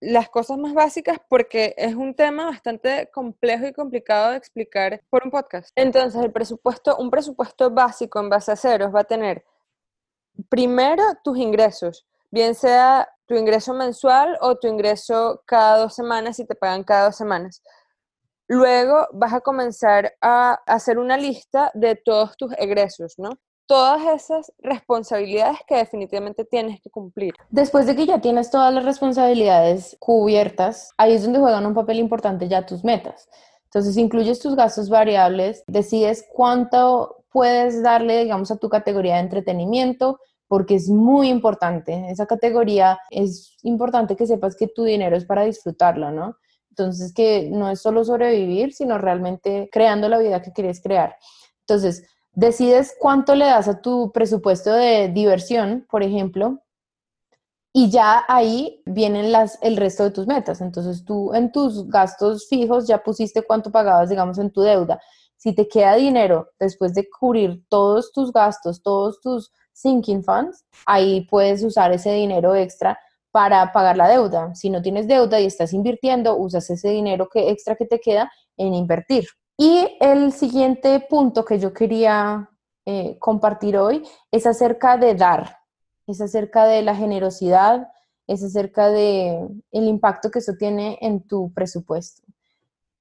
Las 0.00 0.28
cosas 0.28 0.58
más 0.58 0.74
básicas 0.74 1.18
porque 1.28 1.74
es 1.76 1.94
un 1.94 2.14
tema 2.14 2.46
bastante 2.46 3.10
complejo 3.12 3.66
y 3.66 3.72
complicado 3.72 4.30
de 4.30 4.36
explicar 4.36 5.02
por 5.10 5.24
un 5.24 5.30
podcast. 5.30 5.70
Entonces, 5.74 6.22
el 6.22 6.32
presupuesto, 6.32 6.96
un 6.96 7.10
presupuesto 7.10 7.70
básico 7.70 8.20
en 8.20 8.28
base 8.28 8.52
a 8.52 8.56
ceros 8.56 8.94
va 8.94 9.00
a 9.00 9.04
tener 9.04 9.44
primero 10.48 11.02
tus 11.24 11.38
ingresos, 11.38 12.06
bien 12.30 12.54
sea 12.54 13.08
tu 13.26 13.34
ingreso 13.34 13.74
mensual 13.74 14.38
o 14.40 14.56
tu 14.56 14.68
ingreso 14.68 15.42
cada 15.44 15.78
dos 15.78 15.94
semanas 15.94 16.36
si 16.36 16.46
te 16.46 16.54
pagan 16.54 16.84
cada 16.84 17.06
dos 17.06 17.16
semanas. 17.16 17.62
Luego 18.46 19.08
vas 19.12 19.34
a 19.34 19.40
comenzar 19.40 20.14
a 20.22 20.54
hacer 20.66 20.98
una 20.98 21.16
lista 21.16 21.70
de 21.74 21.96
todos 21.96 22.36
tus 22.36 22.52
egresos, 22.56 23.14
¿no? 23.18 23.30
Todas 23.68 24.00
esas 24.06 24.52
responsabilidades 24.58 25.58
que 25.68 25.76
definitivamente 25.76 26.44
tienes 26.44 26.80
que 26.80 26.88
cumplir. 26.90 27.34
Después 27.50 27.86
de 27.86 27.94
que 27.94 28.06
ya 28.06 28.20
tienes 28.20 28.50
todas 28.50 28.72
las 28.72 28.84
responsabilidades 28.84 29.94
cubiertas, 30.00 30.90
ahí 30.96 31.12
es 31.12 31.22
donde 31.22 31.38
juegan 31.38 31.66
un 31.66 31.74
papel 31.74 31.98
importante 31.98 32.48
ya 32.48 32.64
tus 32.64 32.82
metas. 32.82 33.28
Entonces, 33.64 33.98
incluyes 33.98 34.40
tus 34.40 34.56
gastos 34.56 34.88
variables, 34.88 35.62
decides 35.66 36.26
cuánto 36.32 37.26
puedes 37.30 37.82
darle, 37.82 38.24
digamos, 38.24 38.50
a 38.50 38.56
tu 38.56 38.70
categoría 38.70 39.16
de 39.16 39.20
entretenimiento, 39.20 40.18
porque 40.46 40.74
es 40.74 40.88
muy 40.88 41.28
importante. 41.28 42.06
Esa 42.08 42.24
categoría 42.24 42.98
es 43.10 43.54
importante 43.62 44.16
que 44.16 44.26
sepas 44.26 44.56
que 44.56 44.68
tu 44.68 44.84
dinero 44.84 45.14
es 45.14 45.26
para 45.26 45.44
disfrutarlo, 45.44 46.10
¿no? 46.10 46.38
Entonces, 46.70 47.12
que 47.12 47.50
no 47.52 47.70
es 47.70 47.82
solo 47.82 48.02
sobrevivir, 48.02 48.72
sino 48.72 48.96
realmente 48.96 49.68
creando 49.70 50.08
la 50.08 50.18
vida 50.18 50.40
que 50.40 50.52
quieres 50.52 50.80
crear. 50.80 51.16
Entonces, 51.60 52.04
decides 52.38 52.94
cuánto 53.00 53.34
le 53.34 53.46
das 53.46 53.66
a 53.66 53.80
tu 53.80 54.12
presupuesto 54.12 54.72
de 54.72 55.08
diversión, 55.08 55.84
por 55.90 56.04
ejemplo, 56.04 56.62
y 57.72 57.90
ya 57.90 58.24
ahí 58.28 58.80
vienen 58.86 59.32
las, 59.32 59.58
el 59.60 59.76
resto 59.76 60.04
de 60.04 60.12
tus 60.12 60.28
metas. 60.28 60.60
Entonces 60.60 61.04
tú 61.04 61.34
en 61.34 61.50
tus 61.50 61.88
gastos 61.88 62.46
fijos 62.48 62.86
ya 62.86 63.02
pusiste 63.02 63.42
cuánto 63.42 63.72
pagabas, 63.72 64.08
digamos, 64.08 64.38
en 64.38 64.52
tu 64.52 64.60
deuda. 64.60 65.00
Si 65.36 65.52
te 65.52 65.66
queda 65.66 65.96
dinero 65.96 66.50
después 66.60 66.94
de 66.94 67.08
cubrir 67.10 67.64
todos 67.68 68.12
tus 68.12 68.32
gastos, 68.32 68.82
todos 68.82 69.20
tus 69.20 69.50
sinking 69.72 70.22
funds, 70.22 70.64
ahí 70.86 71.22
puedes 71.22 71.64
usar 71.64 71.92
ese 71.92 72.12
dinero 72.12 72.54
extra 72.54 73.00
para 73.32 73.72
pagar 73.72 73.96
la 73.96 74.08
deuda. 74.08 74.54
Si 74.54 74.70
no 74.70 74.80
tienes 74.80 75.08
deuda 75.08 75.40
y 75.40 75.46
estás 75.46 75.72
invirtiendo, 75.72 76.36
usas 76.36 76.70
ese 76.70 76.90
dinero 76.90 77.28
que 77.28 77.50
extra 77.50 77.74
que 77.74 77.86
te 77.86 77.98
queda 77.98 78.30
en 78.56 78.74
invertir. 78.74 79.26
Y 79.60 79.96
el 80.00 80.32
siguiente 80.32 81.00
punto 81.00 81.44
que 81.44 81.58
yo 81.58 81.72
quería 81.72 82.48
eh, 82.86 83.18
compartir 83.18 83.76
hoy 83.76 84.06
es 84.30 84.46
acerca 84.46 84.96
de 84.96 85.16
dar, 85.16 85.58
es 86.06 86.20
acerca 86.20 86.64
de 86.64 86.80
la 86.82 86.94
generosidad, 86.94 87.88
es 88.28 88.44
acerca 88.44 88.88
de 88.88 89.48
el 89.72 89.88
impacto 89.88 90.30
que 90.30 90.38
eso 90.38 90.52
tiene 90.56 90.96
en 91.00 91.26
tu 91.26 91.52
presupuesto. 91.52 92.22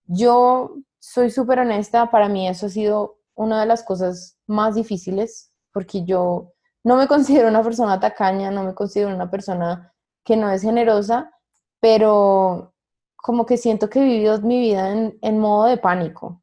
Yo 0.06 0.78
soy 0.98 1.30
súper 1.30 1.60
honesta, 1.60 2.10
para 2.10 2.28
mí 2.28 2.48
eso 2.48 2.66
ha 2.66 2.70
sido 2.70 3.20
una 3.36 3.60
de 3.60 3.68
las 3.68 3.84
cosas 3.84 4.40
más 4.48 4.74
difíciles 4.74 5.52
porque 5.72 6.06
yo 6.06 6.54
no 6.84 6.96
me 6.96 7.08
considero 7.14 7.50
una 7.50 7.62
persona 7.62 8.00
tacaña, 8.00 8.50
no 8.50 8.64
me 8.64 8.74
considero 8.74 9.14
una 9.14 9.30
persona 9.30 9.94
que 10.24 10.36
no 10.36 10.50
es 10.50 10.64
generosa, 10.64 11.32
pero 11.80 12.74
como 13.16 13.46
que 13.46 13.58
siento 13.58 13.92
que 13.92 14.00
he 14.00 14.06
vivido 14.06 14.42
mi 14.42 14.60
vida 14.60 14.92
en, 14.92 15.20
en 15.22 15.38
modo 15.40 15.66
de 15.66 15.78
pánico. 15.78 16.42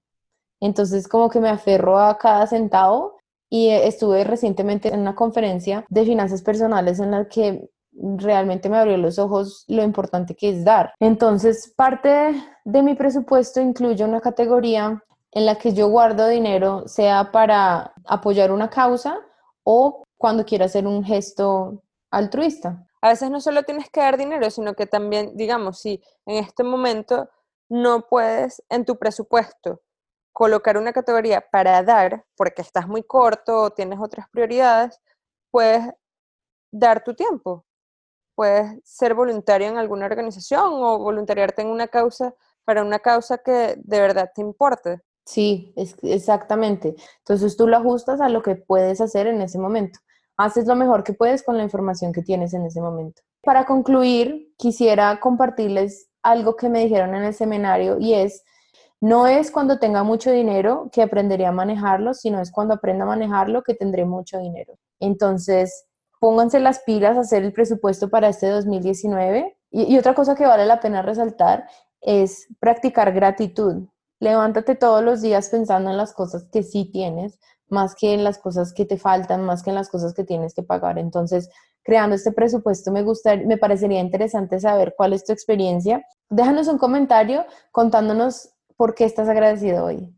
Entonces 0.65 1.09
como 1.09 1.29
que 1.29 1.41
me 1.41 1.51
aferro 1.51 1.99
a 1.99 2.17
cada 2.17 2.47
centavo 2.47 3.19
y 3.51 3.69
estuve 3.69 4.25
recientemente 4.25 4.89
en 4.89 5.01
una 5.01 5.15
conferencia 5.15 5.85
de 5.91 6.07
finanzas 6.07 6.41
personales 6.41 7.01
en 7.01 7.11
la 7.11 7.29
que 7.29 7.69
realmente 7.93 8.71
me 8.71 8.79
abrió 8.79 8.97
los 8.97 9.19
ojos 9.19 9.65
lo 9.69 9.83
importante 9.83 10.35
que 10.35 10.49
es 10.49 10.65
dar. 10.65 10.95
Entonces, 11.01 11.73
parte 11.77 12.35
de 12.65 12.83
mi 12.83 12.95
presupuesto 12.95 13.61
incluye 13.61 14.03
una 14.05 14.23
categoría 14.23 15.05
en 15.33 15.45
la 15.45 15.57
que 15.57 15.75
yo 15.75 15.89
guardo 15.89 16.29
dinero, 16.29 16.89
sea 16.89 17.31
para 17.31 17.93
apoyar 18.07 18.51
una 18.51 18.71
causa 18.71 19.21
o 19.65 20.03
cuando 20.17 20.47
quiero 20.47 20.65
hacer 20.65 20.87
un 20.87 21.05
gesto 21.05 21.83
altruista. 22.11 22.87
A 23.03 23.11
veces 23.11 23.31
no 23.31 23.41
solo 23.43 23.65
tienes 23.65 23.91
que 23.91 24.01
dar 24.01 24.17
dinero, 24.17 24.49
sino 24.49 24.73
que 24.73 24.87
también, 24.87 25.37
digamos, 25.37 25.79
si 25.79 26.03
en 26.25 26.37
este 26.37 26.65
momento 26.65 27.29
no 27.69 28.07
puedes 28.09 28.63
en 28.71 28.87
tu 28.87 28.97
presupuesto 28.97 29.83
colocar 30.35 30.77
una 30.77 30.93
categoría 30.93 31.41
para 31.41 31.83
dar, 31.85 32.25
porque 32.37 32.61
estás 32.61 32.89
muy 32.89 33.05
corto 33.05 33.63
o 33.63 33.71
tienes 33.71 34.01
otras 34.03 34.29
prioridades, 34.31 35.01
puedes 35.51 35.95
dar 36.73 37.05
tu 37.05 37.15
tiempo. 37.15 37.65
Puedes 38.35 38.81
ser 38.85 39.15
voluntario 39.15 39.69
en 39.69 39.79
alguna 39.79 40.07
organización 40.07 40.73
o 40.73 40.99
voluntariarte 40.99 41.63
en 41.63 41.69
una 41.69 41.87
causa 41.87 42.35
para 42.65 42.83
una 42.83 42.99
causa 42.99 43.39
que 43.39 43.77
de 43.79 44.01
verdad 44.01 44.33
te 44.35 44.41
importe. 44.41 45.01
Sí, 45.25 45.73
es, 45.77 45.95
exactamente. 46.03 46.97
Entonces 47.19 47.57
tú 47.57 47.69
lo 47.69 47.77
ajustas 47.77 48.21
a 48.21 48.29
lo 48.29 48.43
que 48.43 48.57
puedes 48.57 49.01
hacer 49.01 49.29
en 49.29 49.41
ese 49.41 49.61
momento. 49.61 50.01
Haces 50.37 50.67
lo 50.67 50.75
mejor 50.75 51.05
que 51.05 51.13
puedes 51.13 51.45
con 51.45 51.57
la 51.57 51.63
información 51.63 52.13
que 52.13 52.23
tienes 52.23 52.55
en 52.55 52.67
ese 52.67 52.81
momento. 52.81 53.23
Para 53.41 53.67
concluir, 53.67 54.53
quisiera 54.59 55.21
compartirles 55.21 56.11
algo 56.25 56.57
que 56.57 56.69
me 56.69 56.81
dijeron 56.81 57.15
en 57.15 57.23
el 57.23 57.35
seminario 57.35 57.99
y 58.01 58.15
es 58.15 58.43
no 59.05 59.27
es 59.27 59.51
cuando 59.51 59.79
tenga 59.79 60.03
mucho 60.03 60.31
dinero 60.31 60.89
que 60.91 61.03
aprenderé 61.03 61.45
a 61.45 61.53
manejarlo, 61.53 62.15
sino 62.15 62.41
es 62.41 62.51
cuando 62.51 62.73
aprenda 62.73 63.05
a 63.05 63.09
manejarlo 63.09 63.63
que 63.63 63.75
tendré 63.75 64.07
mucho 64.07 64.39
dinero. 64.39 64.79
Entonces, 64.99 65.85
pónganse 66.21 66.59
las 66.59 66.79
pilas 66.85 67.19
a 67.19 67.21
hacer 67.21 67.45
el 67.45 67.53
presupuesto 67.53 68.09
para 68.09 68.31
este 68.31 68.49
2019. 68.49 69.59
Y, 69.73 69.99
otra 69.99 70.15
cosa 70.15 70.35
que 70.35 70.47
vale 70.47 70.65
la 70.65 70.81
pena 70.81 71.03
resaltar 71.03 71.69
es 72.01 72.47
practicar 72.61 73.13
gratitud. 73.13 73.87
Levántate 74.21 74.75
todos 74.75 75.05
los 75.05 75.21
días 75.21 75.51
pensando 75.51 75.91
en 75.91 75.99
las 75.99 76.15
cosas 76.15 76.47
que 76.51 76.63
sí 76.63 76.91
tienes, 76.91 77.39
más 77.69 77.95
que 77.95 78.15
en 78.15 78.25
las 78.25 78.39
cosas 78.39 78.73
que 78.73 78.87
te 78.87 78.97
faltan, 78.97 79.45
más 79.45 79.63
que 79.63 79.69
en 79.69 79.77
las 79.77 79.91
cosas 79.91 80.15
que 80.15 80.25
tienes 80.25 80.55
que 80.55 80.63
pagar. 80.63 80.99
Entonces, 80.99 81.51
creando 81.83 82.17
este 82.17 82.33
presupuesto, 82.33 82.91
me, 82.91 83.03
gustaría, 83.03 83.47
me 83.47 83.59
parecería 83.59 84.01
interesante 84.01 84.61
saber 84.61 84.95
cuál 84.97 85.13
es 85.13 85.27
tu 85.27 85.35
experiencia. 85.35 86.07
Déjanos 86.31 86.69
un 86.69 86.79
comentario 86.79 87.45
contándonos 87.71 88.54
¿por 88.77 88.95
qué 88.95 89.05
estás 89.05 89.29
agradecido 89.29 89.85
hoy? 89.85 90.15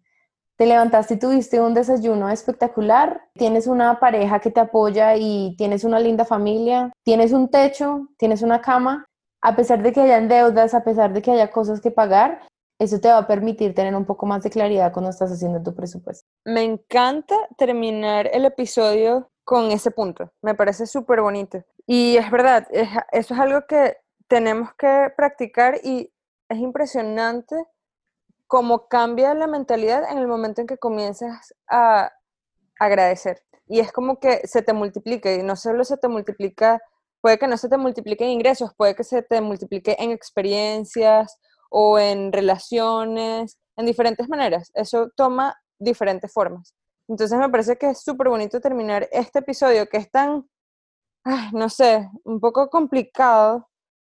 Te 0.57 0.67
levantaste 0.67 1.15
y 1.15 1.19
tuviste 1.19 1.61
un 1.61 1.75
desayuno 1.75 2.31
espectacular, 2.31 3.23
tienes 3.35 3.67
una 3.67 4.01
pareja 4.01 4.41
que 4.41 4.51
te 4.51 4.61
apoya 4.61 5.17
y 5.17 5.55
tienes 5.59 5.85
una 5.85 6.01
linda 6.01 6.25
familia, 6.25 6.93
tienes 7.05 7.33
un 7.33 7.51
techo, 7.51 8.09
tienes 8.17 8.41
una 8.41 8.63
cama, 8.63 9.05
a 9.43 9.55
pesar 9.55 9.83
de 9.83 9.93
que 9.93 10.01
hayan 10.01 10.29
deudas, 10.29 10.73
a 10.73 10.83
pesar 10.83 11.13
de 11.13 11.21
que 11.21 11.31
haya 11.31 11.51
cosas 11.51 11.81
que 11.83 11.91
pagar, 11.91 12.41
eso 12.79 13.01
te 13.01 13.09
va 13.09 13.19
a 13.19 13.27
permitir 13.27 13.75
tener 13.75 13.95
un 13.95 14.05
poco 14.05 14.27
más 14.27 14.43
de 14.43 14.51
claridad 14.51 14.93
cuando 14.93 15.11
estás 15.11 15.31
haciendo 15.31 15.63
tu 15.63 15.75
presupuesto. 15.75 16.27
Me 16.45 16.63
encanta 16.63 17.35
terminar 17.57 18.29
el 18.33 18.45
episodio 18.45 19.31
con 19.45 19.71
ese 19.71 19.91
punto, 19.91 20.33
me 20.43 20.55
parece 20.55 20.87
súper 20.87 21.21
bonito. 21.21 21.63
Y 21.87 22.17
es 22.17 22.31
verdad, 22.31 22.67
eso 22.73 23.35
es 23.35 23.41
algo 23.41 23.67
que 23.69 23.97
tenemos 24.27 24.75
que 24.75 25.13
practicar 25.17 25.81
y 25.85 26.13
es 26.49 26.59
impresionante 26.59 27.57
cómo 28.47 28.89
cambia 28.89 29.35
la 29.35 29.47
mentalidad 29.47 30.11
en 30.11 30.19
el 30.19 30.27
momento 30.27 30.61
en 30.61 30.67
que 30.67 30.79
comienzas 30.79 31.55
a 31.69 32.13
agradecer. 32.79 33.43
Y 33.67 33.81
es 33.81 33.93
como 33.93 34.21
que 34.21 34.47
se 34.47 34.63
te 34.63 34.73
multiplica, 34.73 35.33
y 35.33 35.43
no 35.43 35.57
solo 35.57 35.85
se 35.85 35.97
te 35.97 36.09
multiplica 36.09 36.81
puede 37.27 37.39
que 37.39 37.49
no 37.49 37.57
se 37.57 37.69
te 37.69 37.77
multiplique 37.77 38.25
en 38.25 38.31
ingresos, 38.31 38.71
puede 38.77 38.95
que 38.95 39.03
se 39.03 39.21
te 39.21 39.41
multiplique 39.41 39.97
en 39.99 40.13
experiencias 40.13 41.41
o 41.71 41.99
en 41.99 42.33
relaciones, 42.33 43.59
en 43.77 43.85
diferentes 43.85 44.29
maneras. 44.29 44.71
Eso 44.75 45.11
toma 45.17 45.61
diferentes 45.77 46.33
formas. 46.33 46.73
Entonces 47.09 47.37
me 47.37 47.49
parece 47.49 47.77
que 47.77 47.91
es 47.91 48.01
súper 48.01 48.29
bonito 48.29 48.61
terminar 48.61 49.09
este 49.11 49.41
episodio 49.41 49.89
que 49.89 49.97
es 49.97 50.09
tan, 50.09 50.49
no 51.53 51.69
sé, 51.69 52.09
un 52.23 52.39
poco 52.39 52.69
complicado 52.69 53.69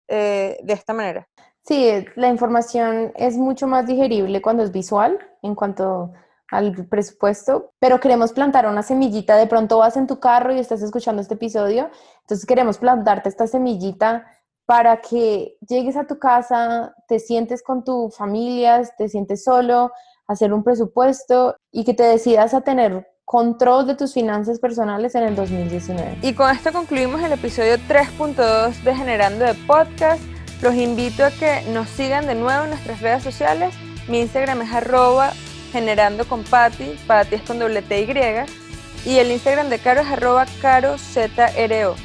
eh, 0.07 0.59
de 0.62 0.74
esta 0.74 0.93
manera. 0.93 1.27
Sí, 1.69 1.88
la 2.15 2.29
información 2.29 3.11
es 3.15 3.38
mucho 3.38 3.67
más 3.67 3.85
digerible 3.85 4.41
cuando 4.41 4.63
es 4.63 4.71
visual 4.71 5.19
en 5.43 5.53
cuanto 5.53 6.13
al 6.49 6.88
presupuesto, 6.88 7.73
pero 7.77 7.99
queremos 7.99 8.33
plantar 8.33 8.65
una 8.65 8.81
semillita. 8.81 9.38
De 9.38 9.45
pronto 9.45 9.77
vas 9.77 9.95
en 9.95 10.07
tu 10.07 10.19
carro 10.19 10.51
y 10.51 10.57
estás 10.57 10.81
escuchando 10.81 11.21
este 11.21 11.35
episodio, 11.35 11.91
entonces 12.21 12.47
queremos 12.47 12.79
plantarte 12.79 13.29
esta 13.29 13.45
semillita 13.45 14.25
para 14.65 14.99
que 14.99 15.57
llegues 15.67 15.95
a 15.95 16.07
tu 16.07 16.17
casa, 16.17 16.95
te 17.07 17.19
sientes 17.19 17.61
con 17.61 17.83
tu 17.83 18.09
familia, 18.09 18.81
te 18.97 19.07
sientes 19.07 19.43
solo, 19.43 19.91
hacer 20.25 20.51
un 20.51 20.63
presupuesto 20.63 21.55
y 21.71 21.83
que 21.83 21.93
te 21.93 22.01
decidas 22.01 22.55
a 22.55 22.61
tener 22.61 23.07
control 23.25 23.85
de 23.85 23.93
tus 23.93 24.15
finanzas 24.15 24.59
personales 24.59 25.13
en 25.13 25.21
el 25.21 25.35
2019. 25.35 26.17
Y 26.23 26.33
con 26.33 26.49
esto 26.49 26.73
concluimos 26.73 27.21
el 27.21 27.33
episodio 27.33 27.75
3.2 27.88 28.81
de 28.81 28.95
Generando 28.95 29.45
de 29.45 29.53
Podcast. 29.67 30.38
Los 30.62 30.75
invito 30.75 31.24
a 31.24 31.32
que 31.32 31.62
nos 31.70 31.89
sigan 31.89 32.28
de 32.28 32.36
nuevo 32.36 32.66
en 32.66 32.72
nuestras 32.72 33.00
redes 33.00 33.24
sociales. 33.24 33.74
Mi 34.08 34.20
Instagram 34.20 34.62
es 34.62 34.74
arroba 34.74 35.32
generando 35.72 36.28
con 36.28 36.44
Patti, 36.44 36.98
Patti 37.08 37.36
es 37.36 37.42
con 37.44 37.60
doble 37.60 37.82
T 37.82 38.01
y, 38.01 39.10
y 39.10 39.20
el 39.20 39.32
Instagram 39.32 39.70
de 39.70 39.80
Caro 39.80 40.01
es 40.01 40.08
arroba 40.08 40.46
carozro. 40.62 41.96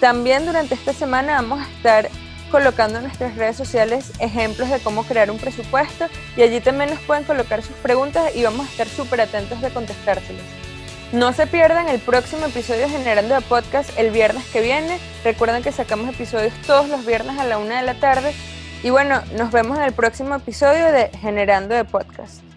También 0.00 0.46
durante 0.46 0.74
esta 0.74 0.94
semana 0.94 1.34
vamos 1.34 1.60
a 1.60 1.70
estar 1.70 2.08
colocando 2.50 2.98
en 2.98 3.04
nuestras 3.04 3.36
redes 3.36 3.56
sociales 3.56 4.12
ejemplos 4.18 4.70
de 4.70 4.80
cómo 4.80 5.04
crear 5.04 5.30
un 5.30 5.38
presupuesto 5.38 6.06
y 6.36 6.42
allí 6.42 6.60
también 6.60 6.90
nos 6.90 7.00
pueden 7.00 7.24
colocar 7.24 7.62
sus 7.62 7.76
preguntas 7.76 8.34
y 8.34 8.42
vamos 8.44 8.66
a 8.66 8.70
estar 8.70 8.88
súper 8.88 9.20
atentos 9.20 9.60
de 9.60 9.70
contestárselas. 9.70 10.42
No 11.12 11.32
se 11.32 11.48
pierdan 11.48 11.88
el 11.88 11.98
próximo 11.98 12.46
episodio 12.46 12.88
Generando 12.88 13.34
de 13.34 13.40
Podcast 13.40 13.90
el 13.98 14.12
viernes 14.12 14.44
que 14.52 14.60
viene. 14.60 15.00
Recuerden 15.24 15.60
que 15.60 15.72
sacamos 15.72 16.08
episodios 16.08 16.54
todos 16.68 16.88
los 16.88 17.04
viernes 17.04 17.36
a 17.40 17.44
la 17.44 17.58
una 17.58 17.80
de 17.80 17.86
la 17.86 17.94
tarde. 17.94 18.32
Y 18.84 18.90
bueno, 18.90 19.20
nos 19.36 19.50
vemos 19.50 19.76
en 19.78 19.84
el 19.84 19.92
próximo 19.92 20.36
episodio 20.36 20.92
de 20.92 21.10
Generando 21.20 21.74
de 21.74 21.84
Podcast. 21.84 22.49